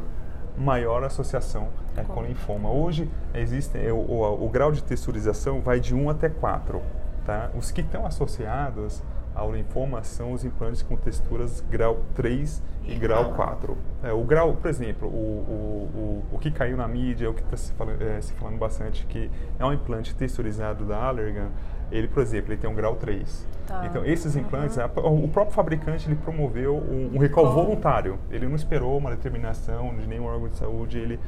maior 0.57 1.03
a 1.03 1.07
associação 1.07 1.67
é, 1.98 2.03
com 2.03 2.24
linfoma. 2.24 2.72
Hoje 2.72 3.10
existe 3.33 3.77
é, 3.77 3.91
o, 3.91 3.98
o, 3.98 4.45
o, 4.45 4.50
grau 4.50 4.72
de 4.72 4.81
texturização 4.81 5.60
vai 5.60 5.81
de 5.81 5.93
1 5.93 6.10
até 6.10 6.29
4. 6.29 6.81
Tá? 7.25 7.50
Os 7.55 7.72
que 7.72 7.81
estão 7.81 8.05
associados 8.05 9.03
ao 9.36 9.52
linfoma 9.52 10.04
são 10.04 10.32
os 10.32 10.46
implantes 10.46 10.82
com 10.82 10.96
texturas 10.96 11.62
grau 11.70 12.02
3 12.16 12.62
e 12.86 12.96
grau 12.96 13.34
4. 13.34 13.78
É, 14.04 14.12
o 14.12 14.24
grau, 14.24 14.54
por 14.54 14.70
exemplo, 14.70 15.08
o, 15.08 15.12
o, 15.12 16.24
o, 16.32 16.36
o 16.36 16.40
que 16.40 16.52
caiu 16.52 16.78
na 16.78 16.88
mídia, 16.88 17.30
o 17.30 17.34
que 17.34 17.42
está 17.42 17.58
se, 17.58 17.72
falando, 17.74 18.02
é, 18.02 18.22
se 18.22 18.34
falando 18.34 18.58
bastante, 18.58 19.06
que 19.06 19.30
é 19.58 19.66
um 19.66 19.74
implante 19.74 20.13
texturizado 20.16 20.86
da 20.86 20.98
Allergan, 20.98 21.50
ele, 21.92 22.08
por 22.08 22.22
exemplo, 22.22 22.52
ele 22.52 22.60
tem 22.60 22.70
um 22.70 22.75
grau 22.75 22.96
3. 22.96 23.48
Tá. 23.68 23.86
Então, 23.86 24.06
esses 24.06 24.36
implantes, 24.36 24.78
uhum. 24.78 25.24
o 25.24 25.28
próprio 25.28 25.56
fabricante 25.56 26.08
ele 26.08 26.16
promoveu 26.16 26.75
um, 26.75 27.12
um 27.16 27.20
recall 27.20 27.52
voluntário. 27.54 28.20
Ele 28.30 28.48
não 28.48 28.56
esperou 28.56 28.98
uma 28.98 29.12
determinação 29.12 29.96
de 29.96 30.08
nenhum 30.08 30.25
órgão 30.25 30.50
de 30.50 30.58
saúde, 30.58 30.98
ele 30.98 31.20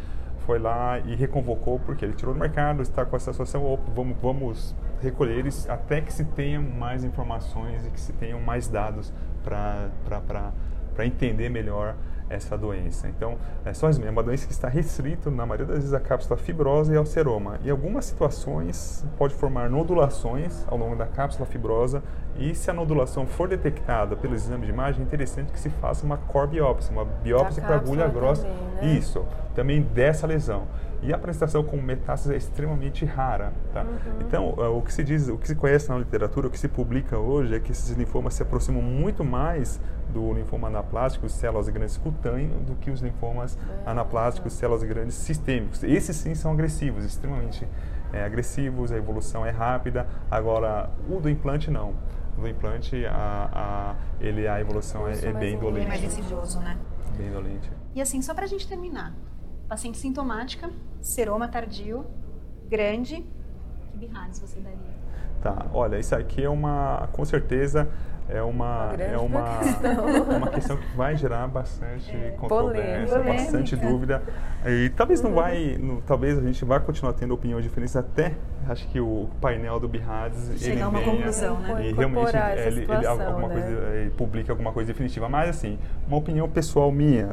foi 0.46 0.60
lá 0.60 1.00
e 1.00 1.16
reconvocou, 1.16 1.80
porque 1.80 2.06
ele 2.06 2.14
tirou 2.14 2.34
do 2.34 2.40
mercado, 2.40 2.82
está 2.82 3.04
com 3.06 3.16
essa 3.16 3.32
situação, 3.32 3.80
vamos, 3.96 4.18
vamos 4.22 4.76
recolher 5.02 5.40
eles 5.40 5.68
até 5.70 6.02
que 6.02 6.14
se 6.14 6.24
tenha 6.24 6.60
mais 6.62 7.04
informações 7.04 7.86
e 7.86 7.90
que 7.90 8.00
se 8.00 8.14
tenham 8.14 8.40
mais 8.40 8.68
dados 8.68 9.12
para 9.44 11.06
entender 11.06 11.50
melhor 11.50 11.96
essa 12.28 12.58
doença. 12.58 13.08
Então, 13.08 13.38
é 13.64 13.72
só 13.74 13.88
isso, 13.90 14.04
é 14.04 14.10
uma 14.10 14.24
doença 14.24 14.48
que 14.48 14.52
está 14.52 14.68
restrita, 14.68 15.30
na 15.30 15.46
maioria 15.46 15.68
das 15.68 15.78
vezes, 15.78 15.94
à 15.94 16.00
cápsula 16.00 16.38
fibrosa 16.38 16.92
e 16.94 16.98
ao 16.98 17.06
seroma. 17.06 17.60
Em 17.64 17.70
algumas 17.70 18.06
situações, 18.06 19.06
pode 19.18 19.36
formar 19.36 19.70
nodulações 19.70 20.66
ao 20.68 20.78
longo 20.78 20.96
da 20.96 21.06
cápsula 21.06 21.46
fibrosa 21.46 22.02
e 22.36 22.56
se 22.56 22.70
a 22.72 22.74
nodulação 22.74 23.28
for 23.28 23.48
detectada 23.48 24.16
pelo 24.16 24.34
exame 24.34 24.66
de 24.66 24.72
imagem, 24.72 25.02
é 25.02 25.04
interessante 25.04 25.52
que 25.52 25.60
se 25.60 25.70
faça 25.70 26.04
uma 26.04 26.18
core 26.18 26.52
biópsia, 26.52 26.92
uma 26.92 27.06
biópsia 27.06 27.62
para 27.62 27.76
agulha 27.76 28.08
grossa. 28.08 28.42
Também, 28.42 28.90
né? 28.90 28.98
Isso, 28.98 29.24
também 29.56 29.82
dessa 29.82 30.28
lesão. 30.28 30.68
E 31.02 31.14
a 31.14 31.16
apresentação 31.16 31.64
com 31.64 31.78
metástase 31.78 32.34
é 32.34 32.38
extremamente 32.38 33.06
rara. 33.06 33.54
Tá? 33.74 33.84
Uhum. 33.84 34.20
Então, 34.22 34.50
uh, 34.58 34.78
o 34.78 34.82
que 34.82 34.92
se 34.92 35.04
diz, 35.04 35.28
o 35.28 35.38
que 35.38 35.48
se 35.48 35.56
conhece 35.56 35.90
na 35.90 35.98
literatura, 35.98 36.48
o 36.48 36.50
que 36.50 36.60
se 36.60 36.68
publica 36.68 37.18
hoje 37.18 37.56
é 37.56 37.60
que 37.60 37.72
esses 37.72 37.96
linfomas 37.96 38.34
se 38.34 38.44
aproximam 38.44 38.82
muito 38.82 39.24
mais 39.24 39.80
do 40.12 40.34
linfoma 40.34 40.68
anaplástico, 40.68 41.30
células 41.30 41.70
grandes 41.70 41.98
cutâneo, 41.98 42.60
do 42.62 42.76
que 42.76 42.90
os 42.90 43.02
linfomas 43.02 43.56
uhum. 43.56 43.90
anaplásticos, 43.92 44.54
células 44.54 44.84
grandes 44.84 45.16
sistêmicos. 45.16 45.84
Esses 45.84 46.16
sim 46.16 46.34
são 46.34 46.52
agressivos, 46.52 47.06
extremamente 47.06 47.68
é, 48.12 48.24
agressivos, 48.24 48.92
a 48.92 48.98
evolução 48.98 49.46
é 49.46 49.52
rápida. 49.52 50.08
Agora, 50.32 50.90
o 51.10 51.20
do 51.20 51.30
implante 51.30 51.70
não. 51.70 51.94
O 52.38 52.42
do 52.42 52.48
implante, 52.48 53.06
a, 53.06 53.50
a, 53.54 53.96
ele, 54.20 54.48
a 54.48 54.60
evolução 54.60 55.08
é, 55.08 55.14
é 55.14 55.34
bem 55.34 55.58
dolente. 55.58 55.86
É 55.86 55.90
mais 55.90 56.04
insidioso, 56.04 56.60
né? 56.60 56.78
Bem 57.18 57.32
dolente. 57.32 57.72
E 57.94 58.02
assim, 58.02 58.22
só 58.22 58.34
para 58.34 58.46
a 58.46 58.48
gente 58.48 58.68
terminar, 58.68 59.14
paciente 59.68 59.98
sintomática, 59.98 60.70
seroma 61.02 61.48
tardio, 61.48 62.06
grande, 62.70 63.26
que 63.92 63.98
birrades 63.98 64.40
você 64.40 64.60
daria? 64.60 64.96
Tá, 65.42 65.68
olha, 65.74 66.00
isso 66.00 66.16
aqui 66.16 66.44
é 66.44 66.50
uma, 66.50 67.08
com 67.12 67.24
certeza, 67.24 67.88
é 68.28 68.42
uma, 68.42 68.94
uma 68.94 69.04
é 69.04 69.18
uma, 69.18 69.60
questão. 69.60 70.06
uma 70.38 70.48
questão 70.48 70.78
que 70.78 70.98
vai 70.98 71.16
gerar 71.16 71.48
bastante 71.48 72.16
é, 72.16 72.32
controvérsia, 72.32 73.20
polêmica. 73.20 73.44
bastante 73.44 73.76
dúvida. 73.76 74.24
E 74.66 74.90
talvez 74.90 75.22
não 75.22 75.34
vai, 75.34 75.78
no, 75.78 76.02
talvez 76.02 76.38
a 76.40 76.42
gente 76.42 76.66
vá 76.66 76.80
continuar 76.80 77.14
tendo 77.14 77.36
opiniões 77.36 77.64
diferentes 77.64 77.96
até 77.96 78.34
acho 78.68 78.88
que 78.88 79.00
o 79.00 79.30
painel 79.40 79.80
do 79.80 79.88
Bihades 79.88 80.60
chegar 80.60 80.86
a 80.86 80.90
uma 80.90 81.00
venha, 81.00 81.12
conclusão, 81.12 81.60
né? 81.60 81.88
E 81.88 81.94
realmente 81.94 82.36
ele, 82.66 82.82
ele, 82.82 83.06
alguma 83.06 83.48
né? 83.48 83.54
coisa, 83.54 83.96
ele 83.96 84.10
publica 84.10 84.52
alguma 84.52 84.72
coisa 84.72 84.88
definitiva. 84.92 85.30
Mas 85.30 85.50
assim, 85.50 85.78
uma 86.08 86.18
opinião 86.18 86.50
pessoal 86.50 86.92
minha, 86.92 87.30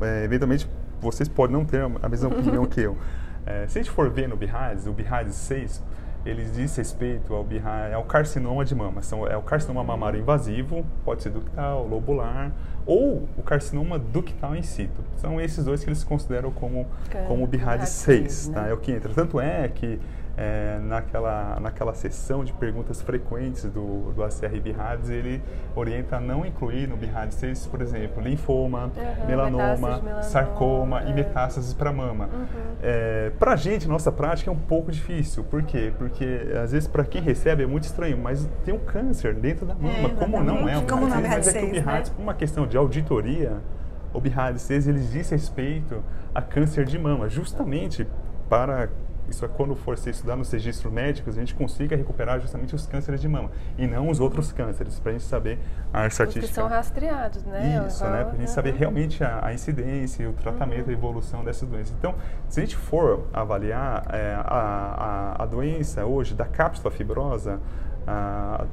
é, 0.00 0.24
eventualmente 0.24 0.68
vocês 1.02 1.28
podem 1.28 1.56
não 1.56 1.64
ter 1.64 1.82
a 1.82 2.08
mesma 2.08 2.28
opinião 2.28 2.64
que 2.64 2.80
eu. 2.80 2.96
É, 3.44 3.66
se 3.66 3.76
a 3.76 3.82
gente 3.82 3.90
for 3.90 4.08
ver 4.08 4.28
no 4.28 4.36
Bihades, 4.36 4.86
o 4.86 4.92
Bihades 4.92 5.34
6, 5.34 5.82
ele 6.24 6.44
diz 6.44 6.76
respeito 6.76 7.34
ao, 7.34 7.42
Bihades, 7.42 7.92
ao 7.92 8.04
carcinoma 8.04 8.64
de 8.64 8.72
mama. 8.72 9.02
São, 9.02 9.26
é 9.26 9.36
o 9.36 9.42
carcinoma 9.42 9.82
mamário 9.82 10.20
invasivo, 10.20 10.86
pode 11.04 11.24
ser 11.24 11.30
ductal, 11.30 11.84
lobular, 11.88 12.52
ou 12.86 13.28
o 13.36 13.42
carcinoma 13.42 13.98
ductal 13.98 14.54
in 14.54 14.62
situ. 14.62 15.02
São 15.16 15.40
esses 15.40 15.64
dois 15.64 15.82
que 15.82 15.90
eles 15.90 16.04
consideram 16.04 16.52
como, 16.52 16.86
como 17.26 17.44
Bihades 17.46 17.88
6. 17.88 18.48
Né? 18.48 18.54
Tá? 18.54 18.68
É 18.68 18.72
o 18.72 18.76
que 18.76 18.92
entra. 18.92 19.12
Tanto 19.12 19.40
é 19.40 19.66
que 19.66 19.98
é, 20.36 20.78
naquela, 20.82 21.58
naquela 21.60 21.94
sessão 21.94 22.44
de 22.44 22.52
perguntas 22.54 23.02
frequentes 23.02 23.64
do, 23.64 24.12
do 24.12 24.22
ACR 24.22 24.60
Bihades, 24.60 25.10
ele 25.10 25.42
orienta 25.76 26.16
a 26.16 26.20
não 26.20 26.46
incluir 26.46 26.88
no 26.88 26.96
Bihades 26.96 27.36
6, 27.36 27.66
por 27.66 27.82
exemplo, 27.82 28.22
linfoma, 28.22 28.90
uhum, 28.96 29.26
melanoma, 29.26 29.76
melanoma, 29.76 30.22
sarcoma 30.22 31.02
é. 31.02 31.10
e 31.10 31.14
metástases 31.14 31.74
para 31.74 31.92
mama. 31.92 32.28
Uhum. 32.32 32.46
É, 32.82 33.30
para 33.38 33.52
a 33.52 33.56
gente, 33.56 33.86
nossa 33.86 34.10
prática 34.10 34.50
é 34.50 34.52
um 34.52 34.58
pouco 34.58 34.90
difícil. 34.90 35.44
Por 35.44 35.62
quê? 35.62 35.92
Porque, 35.98 36.48
às 36.62 36.72
vezes, 36.72 36.88
para 36.88 37.04
quem 37.04 37.20
recebe 37.20 37.62
é 37.62 37.66
muito 37.66 37.84
estranho, 37.84 38.16
mas 38.16 38.48
tem 38.64 38.72
um 38.72 38.78
câncer 38.78 39.34
dentro 39.34 39.66
da 39.66 39.74
mama. 39.74 40.08
É, 40.08 40.14
como 40.14 40.42
não 40.42 40.68
é 40.68 40.78
um 40.78 40.86
como 40.86 41.08
câncer? 41.08 41.28
Mas 41.28 41.48
é 41.48 41.60
que 41.60 41.66
o 41.66 41.70
Bihades, 41.70 42.10
né? 42.10 42.16
por 42.16 42.22
uma 42.22 42.34
questão 42.34 42.66
de 42.66 42.76
auditoria, 42.76 43.58
o 44.14 44.20
Bihades 44.20 44.62
6, 44.62 44.88
ele 44.88 45.00
diz 45.00 45.30
respeito 45.30 46.02
a 46.34 46.40
câncer 46.40 46.84
de 46.86 46.98
mama, 46.98 47.28
justamente 47.28 48.06
para 48.48 48.88
isso 49.32 49.44
é 49.44 49.48
quando 49.48 49.74
for 49.74 49.96
se 49.96 50.10
estudar 50.10 50.36
nos 50.36 50.52
registros 50.52 50.92
médicos, 50.92 51.36
a 51.36 51.40
gente 51.40 51.54
consiga 51.54 51.96
recuperar 51.96 52.38
justamente 52.38 52.74
os 52.74 52.86
cânceres 52.86 53.20
de 53.20 53.26
mama 53.26 53.50
e 53.78 53.86
não 53.86 54.08
os 54.08 54.20
outros 54.20 54.52
cânceres, 54.52 55.00
para 55.00 55.10
a 55.10 55.12
gente 55.14 55.24
saber 55.24 55.58
a 55.92 56.06
estatística. 56.06 56.44
Os 56.44 56.50
que 56.50 56.54
são 56.54 56.68
rastreados, 56.68 57.42
né? 57.44 57.84
Isso, 57.88 58.04
né? 58.04 58.24
Para 58.24 58.32
a 58.32 58.36
gente 58.36 58.50
saber 58.50 58.74
realmente 58.74 59.24
a, 59.24 59.46
a 59.46 59.54
incidência, 59.54 60.28
o 60.28 60.34
tratamento, 60.34 60.84
uhum. 60.84 60.90
a 60.90 60.92
evolução 60.92 61.44
dessas 61.44 61.68
doenças. 61.68 61.94
Então, 61.98 62.14
se 62.48 62.60
a 62.60 62.62
gente 62.62 62.76
for 62.76 63.26
avaliar 63.32 64.04
é, 64.12 64.34
a, 64.34 65.36
a, 65.38 65.42
a, 65.42 65.46
doença 65.46 66.04
hoje 66.04 66.34
da 66.34 66.44
cápsula 66.44 66.90
fibrosa, 66.90 67.58
a, 68.06 68.66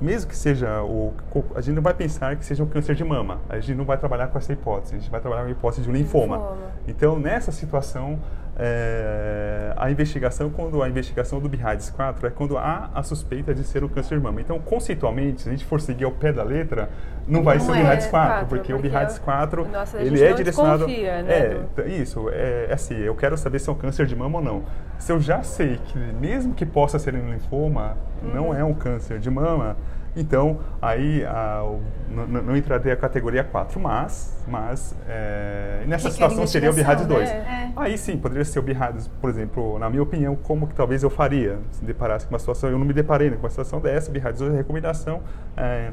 mesmo 0.00 0.30
que 0.30 0.36
seja 0.36 0.82
o. 0.82 1.12
A 1.54 1.60
gente 1.60 1.74
não 1.74 1.82
vai 1.82 1.94
pensar 1.94 2.36
que 2.36 2.44
seja 2.44 2.62
um 2.62 2.66
câncer 2.66 2.94
de 2.94 3.04
mama. 3.04 3.40
A 3.48 3.58
gente 3.58 3.74
não 3.76 3.84
vai 3.84 3.96
trabalhar 3.96 4.28
com 4.28 4.38
essa 4.38 4.52
hipótese. 4.52 4.94
A 4.94 4.98
gente 4.98 5.10
vai 5.10 5.20
trabalhar 5.20 5.42
com 5.42 5.48
a 5.48 5.52
hipótese 5.52 5.82
de 5.82 5.90
um 5.90 5.92
linfoma. 5.92 6.36
linfoma. 6.36 6.56
Então, 6.86 7.18
nessa 7.18 7.52
situação, 7.52 8.18
é, 8.56 9.72
a 9.76 9.90
investigação, 9.90 10.48
quando 10.48 10.82
a 10.82 10.88
investigação 10.88 11.40
do 11.40 11.48
BIRADS 11.48 11.90
4 11.90 12.26
é 12.26 12.30
quando 12.30 12.56
há 12.56 12.90
a 12.94 13.02
suspeita 13.02 13.54
de 13.54 13.64
ser 13.64 13.82
o 13.82 13.88
câncer 13.88 14.16
de 14.16 14.22
mama. 14.22 14.40
Então, 14.40 14.58
conceitualmente, 14.60 15.42
se 15.42 15.48
a 15.48 15.52
gente 15.52 15.64
for 15.64 15.80
seguir 15.80 16.04
ao 16.04 16.12
pé 16.12 16.32
da 16.32 16.44
letra, 16.44 16.88
não, 17.26 17.38
não 17.38 17.42
vai 17.42 17.58
ser 17.58 17.72
o 17.72 17.74
BIRADS 17.74 18.06
4, 18.06 18.10
4 18.10 18.46
porque, 18.46 18.72
porque, 18.72 18.72
o 18.74 18.78
BIRADS 18.78 19.18
4 19.18 19.68
nossa, 19.68 19.98
ele 19.98 20.22
é 20.22 20.32
direcionado. 20.32 20.86
Né, 20.86 20.94
é, 21.28 21.88
isso, 21.88 22.28
é, 22.30 22.66
é 22.70 22.72
assim, 22.72 22.96
eu 22.96 23.14
quero 23.14 23.36
saber 23.36 23.58
se 23.58 23.68
é 23.68 23.72
um 23.72 23.76
câncer 23.76 24.06
de 24.06 24.14
mama 24.14 24.38
ou 24.38 24.44
não. 24.44 24.62
Se 24.98 25.10
eu 25.10 25.20
já 25.20 25.42
sei 25.42 25.80
que, 25.86 25.98
mesmo 25.98 26.54
que 26.54 26.64
possa 26.64 26.98
ser 26.98 27.14
um 27.14 27.32
linfoma, 27.32 27.96
não 28.22 28.48
uhum. 28.48 28.54
é 28.54 28.64
um 28.64 28.74
câncer 28.74 29.18
de 29.18 29.30
mama, 29.30 29.76
então, 30.16 30.60
aí 30.80 31.24
a, 31.24 31.64
o, 31.64 31.82
não, 32.08 32.42
não, 32.42 32.56
entraria 32.56 32.92
a 32.92 32.96
categoria 32.96 33.42
4, 33.42 33.80
mas, 33.80 34.36
mas 34.46 34.94
é, 35.08 35.82
nessa 35.86 36.08
que 36.08 36.14
situação 36.14 36.46
seria 36.46 36.70
o 36.70 36.72
BIRADS 36.72 37.06
2. 37.06 37.28
Né? 37.28 37.34
É. 37.36 37.80
Aí 37.80 37.98
sim, 37.98 38.16
poderia 38.16 38.44
ser 38.44 38.60
o 38.60 38.62
BIRADS, 38.62 39.08
por 39.20 39.28
exemplo, 39.28 39.78
na 39.78 39.90
minha 39.90 40.02
opinião, 40.02 40.36
como 40.36 40.68
que 40.68 40.74
talvez 40.74 41.02
eu 41.02 41.10
faria 41.10 41.58
se 41.72 41.84
deparasse 41.84 42.26
com 42.26 42.32
uma 42.32 42.38
situação, 42.38 42.70
eu 42.70 42.78
não 42.78 42.86
me 42.86 42.92
deparei 42.92 43.28
né, 43.30 43.36
com 43.36 43.42
uma 43.42 43.50
situação 43.50 43.80
dessa, 43.80 44.10
BIRADS 44.10 44.38
2 44.38 44.54
é 44.54 44.56
recomendação. 44.56 45.22
É, 45.56 45.90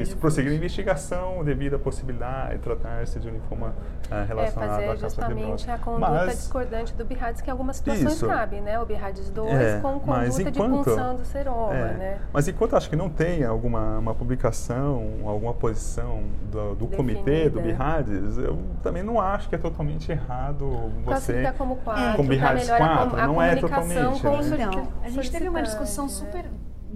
isso, 0.00 0.16
prosseguir 0.16 0.52
a 0.52 0.54
investigação 0.54 1.44
devido 1.44 1.76
à 1.76 1.78
possibilidade 1.78 2.56
de 2.56 2.58
tratar-se 2.58 3.18
de 3.18 3.28
um 3.28 3.32
linfoma 3.32 3.74
é, 4.10 4.24
relacionado 4.24 4.80
é, 4.80 4.86
fazer 4.86 5.00
justamente 5.00 5.70
a 5.70 5.78
conduta 5.78 6.10
mas, 6.10 6.32
discordante 6.32 6.94
do 6.94 7.04
BIRADS, 7.04 7.40
que 7.40 7.48
em 7.48 7.52
algumas 7.52 7.76
situações 7.76 8.12
isso, 8.12 8.26
cabe, 8.26 8.60
né? 8.60 8.78
O 8.80 8.86
BIRADS 8.86 9.30
2 9.30 9.50
é, 9.52 9.80
com 9.80 10.00
conduta 10.00 10.42
enquanto, 10.42 10.52
de 10.52 10.58
punção 10.58 11.16
do 11.16 11.24
seroma. 11.24 11.89
É, 11.90 11.96
né? 11.96 12.20
Mas 12.32 12.48
enquanto 12.48 12.76
acho 12.76 12.88
que 12.88 12.96
não 12.96 13.08
tem 13.08 13.44
alguma 13.44 13.98
uma 13.98 14.14
publicação, 14.14 15.20
alguma 15.26 15.54
posição 15.54 16.22
do, 16.50 16.74
do 16.74 16.86
comitê, 16.86 17.48
do 17.48 17.60
BIRADES, 17.60 18.38
eu 18.38 18.58
também 18.82 19.02
não 19.02 19.20
acho 19.20 19.48
que 19.48 19.54
é 19.54 19.58
totalmente 19.58 20.10
errado 20.10 20.68
você... 21.04 21.52
como 21.56 21.76
quatro, 21.76 22.16
com 22.16 22.26
BIRADES 22.26 22.68
4, 22.68 23.16
a, 23.16 23.22
a 23.22 23.26
não 23.26 23.40
é 23.40 23.56
totalmente. 23.56 24.20
Com 24.20 24.36
né? 24.36 24.68
Então, 24.68 24.88
a 25.02 25.08
gente 25.08 25.30
teve 25.30 25.48
uma 25.48 25.62
discussão 25.62 26.04
né? 26.04 26.10
super 26.10 26.44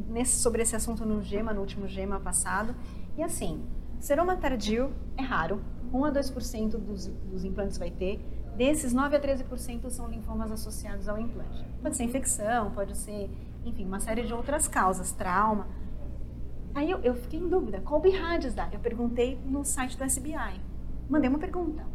nesse, 0.08 0.36
sobre 0.36 0.62
esse 0.62 0.74
assunto 0.74 1.04
no 1.04 1.22
GEMA, 1.22 1.52
no 1.52 1.60
último 1.60 1.86
GEMA 1.86 2.18
passado, 2.20 2.74
e 3.16 3.22
assim, 3.22 3.64
seroma 4.00 4.36
tardio 4.36 4.90
é 5.16 5.22
raro, 5.22 5.60
1 5.92 6.04
a 6.04 6.12
2% 6.12 6.70
dos, 6.78 7.06
dos 7.06 7.44
implantes 7.44 7.78
vai 7.78 7.90
ter, 7.90 8.20
desses 8.56 8.92
9 8.92 9.16
a 9.16 9.20
13% 9.20 9.88
são 9.90 10.08
linfomas 10.08 10.50
associados 10.50 11.08
ao 11.08 11.18
implante. 11.18 11.64
Pode 11.82 11.96
ser 11.96 12.04
infecção, 12.04 12.70
pode 12.70 12.96
ser 12.96 13.30
enfim, 13.64 13.84
uma 13.84 14.00
série 14.00 14.22
de 14.22 14.32
outras 14.32 14.68
causas, 14.68 15.12
trauma. 15.12 15.66
Aí 16.74 16.90
eu, 16.90 16.98
eu 17.00 17.14
fiquei 17.14 17.38
em 17.38 17.48
dúvida, 17.48 17.80
qual 17.80 18.00
BIRADS 18.00 18.54
dá? 18.54 18.68
Eu 18.72 18.80
perguntei 18.80 19.38
no 19.44 19.64
site 19.64 19.96
do 19.96 20.04
SBI, 20.04 20.60
mandei 21.08 21.28
uma 21.28 21.38
pergunta. 21.38 21.86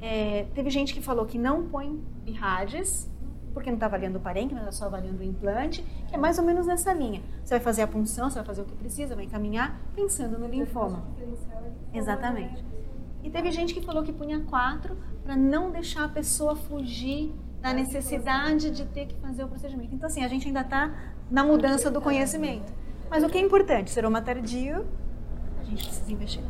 É, 0.00 0.46
teve 0.54 0.70
gente 0.70 0.94
que 0.94 1.02
falou 1.02 1.26
que 1.26 1.36
não 1.36 1.68
põe 1.68 2.02
BIRADS, 2.24 3.10
porque 3.52 3.68
não 3.68 3.76
está 3.76 3.86
avaliando 3.86 4.18
o 4.18 4.20
parênquima, 4.20 4.60
está 4.60 4.72
só 4.72 4.86
avaliando 4.86 5.20
o 5.20 5.24
implante, 5.24 5.82
que 6.08 6.14
é 6.14 6.18
mais 6.18 6.38
ou 6.38 6.44
menos 6.44 6.66
nessa 6.66 6.92
linha. 6.92 7.20
Você 7.44 7.54
vai 7.54 7.60
fazer 7.60 7.82
a 7.82 7.86
punção, 7.86 8.30
você 8.30 8.36
vai 8.36 8.44
fazer 8.44 8.62
o 8.62 8.64
que 8.64 8.76
precisa, 8.76 9.16
vai 9.16 9.24
encaminhar, 9.24 9.80
pensando 9.94 10.38
no 10.38 10.46
linfoma. 10.46 11.02
Exatamente. 11.92 12.64
E 13.22 13.30
teve 13.30 13.50
gente 13.50 13.74
que 13.74 13.80
falou 13.80 14.02
que 14.02 14.12
punha 14.12 14.40
quatro 14.40 14.96
para 15.22 15.36
não 15.36 15.70
deixar 15.70 16.04
a 16.04 16.08
pessoa 16.08 16.56
fugir 16.56 17.32
da 17.60 17.72
necessidade 17.72 18.70
de 18.70 18.84
ter 18.86 19.06
que 19.06 19.14
fazer 19.20 19.44
o 19.44 19.48
procedimento. 19.48 19.94
Então, 19.94 20.06
assim, 20.06 20.24
a 20.24 20.28
gente 20.28 20.46
ainda 20.46 20.62
está 20.62 20.90
na 21.30 21.44
mudança 21.44 21.90
do 21.90 22.00
conhecimento. 22.00 22.72
Mas 23.10 23.22
o 23.22 23.28
que 23.28 23.38
é 23.38 23.40
importante, 23.40 23.90
seroma 23.90 24.22
tardio, 24.22 24.86
a 25.60 25.64
gente 25.64 25.84
precisa 25.84 26.12
investir. 26.12 26.42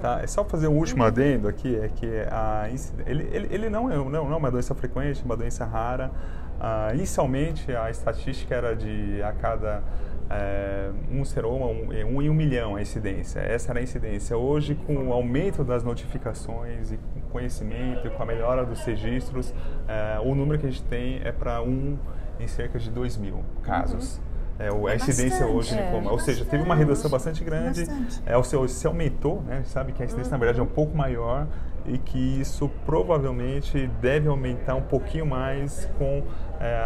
Tá? 0.00 0.20
É 0.22 0.26
só 0.26 0.44
fazer 0.44 0.68
um 0.68 0.76
último 0.76 1.04
adendo 1.04 1.48
aqui, 1.48 1.76
é 1.76 1.88
que 1.88 2.06
a, 2.30 2.68
ele, 3.06 3.28
ele, 3.32 3.48
ele 3.50 3.70
não, 3.70 3.90
é, 3.90 3.96
não, 3.96 4.10
não 4.10 4.32
é 4.32 4.36
uma 4.36 4.50
doença 4.50 4.74
frequente, 4.74 5.22
uma 5.24 5.36
doença 5.36 5.64
rara. 5.64 6.10
Uh, 6.58 6.94
inicialmente, 6.94 7.74
a 7.74 7.90
estatística 7.90 8.54
era 8.54 8.76
de 8.76 9.22
a 9.22 9.32
cada 9.32 9.82
é, 10.32 10.90
um 11.10 11.24
seroma, 11.24 11.66
um, 11.66 11.90
um 11.90 12.22
em 12.22 12.30
um 12.30 12.34
milhão 12.34 12.76
a 12.76 12.82
incidência. 12.82 13.40
Essa 13.40 13.72
era 13.72 13.80
a 13.80 13.82
incidência. 13.82 14.36
Hoje, 14.36 14.74
com 14.74 15.08
o 15.08 15.12
aumento 15.12 15.62
das 15.62 15.84
notificações 15.84 16.90
e 16.90 16.96
com 16.96 17.20
conhecimento 17.30 18.06
e 18.06 18.10
com 18.10 18.22
a 18.22 18.26
melhora 18.26 18.64
dos 18.64 18.82
registros, 18.82 19.52
é, 19.86 20.18
o 20.20 20.34
número 20.34 20.58
que 20.58 20.66
a 20.66 20.70
gente 20.70 20.84
tem 20.84 21.20
é 21.22 21.30
para 21.30 21.62
um 21.62 21.98
em 22.40 22.46
cerca 22.46 22.78
de 22.78 22.90
2 22.90 23.18
mil 23.18 23.44
casos. 23.62 24.16
Uhum. 24.16 24.32
É, 24.58 24.92
a 24.92 24.94
incidência 24.94 25.46
bastante, 25.46 25.52
hoje. 25.52 25.74
É, 25.74 26.10
ou 26.10 26.18
seja, 26.18 26.44
teve 26.44 26.62
uma 26.62 26.74
redução 26.74 27.10
bastante 27.10 27.42
grande. 27.44 27.84
Bastante. 27.84 28.22
É, 28.24 28.36
o 28.36 28.44
seu, 28.44 28.66
se 28.68 28.86
aumentou, 28.86 29.42
né? 29.42 29.62
sabe 29.64 29.92
que 29.92 30.02
a 30.02 30.06
incidência 30.06 30.30
uhum. 30.30 30.38
na 30.38 30.38
verdade 30.38 30.60
é 30.60 30.62
um 30.62 30.74
pouco 30.74 30.96
maior 30.96 31.46
e 31.86 31.98
que 31.98 32.40
isso 32.40 32.68
provavelmente 32.84 33.86
deve 34.00 34.28
aumentar 34.28 34.74
um 34.74 34.82
pouquinho 34.82 35.26
mais 35.26 35.88
com 35.98 36.22
é, 36.60 36.80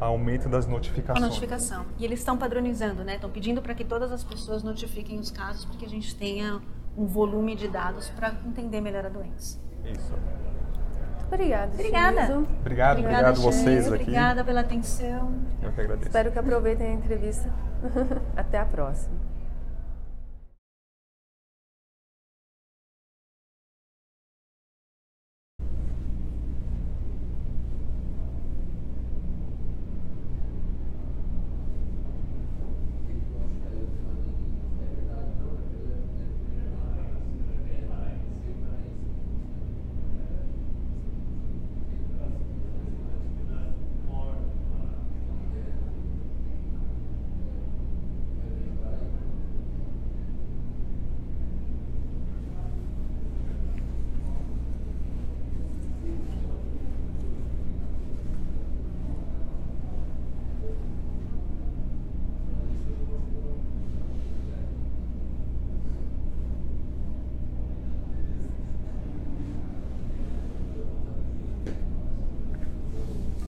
aumento 0.00 0.48
das 0.48 0.66
notificações. 0.66 1.22
A 1.22 1.26
notificação. 1.26 1.86
E 1.98 2.04
eles 2.04 2.20
estão 2.20 2.36
padronizando, 2.36 3.04
né? 3.04 3.16
Estão 3.16 3.30
pedindo 3.30 3.60
para 3.60 3.74
que 3.74 3.84
todas 3.84 4.10
as 4.10 4.24
pessoas 4.24 4.62
notifiquem 4.62 5.18
os 5.18 5.30
casos 5.30 5.64
para 5.64 5.76
que 5.76 5.84
a 5.84 5.88
gente 5.88 6.14
tenha 6.14 6.60
um 6.96 7.06
volume 7.06 7.54
de 7.54 7.68
dados 7.68 8.08
para 8.10 8.34
entender 8.46 8.80
melhor 8.80 9.06
a 9.06 9.08
doença. 9.08 9.60
Isso. 9.84 10.12
Obrigada. 11.26 11.72
Obrigada. 11.74 12.38
Obrigado, 12.38 12.48
obrigado, 12.60 12.98
obrigado 12.98 13.40
vocês 13.42 13.86
aqui. 13.92 14.02
Obrigada 14.02 14.44
pela 14.44 14.60
atenção. 14.60 15.32
Eu 15.62 15.72
que 15.72 15.80
agradeço. 15.80 16.08
Espero 16.08 16.32
que 16.32 16.38
aproveitem 16.38 16.86
a 16.88 16.92
entrevista. 16.94 17.52
Até 18.34 18.58
a 18.58 18.64
próxima. 18.64 19.14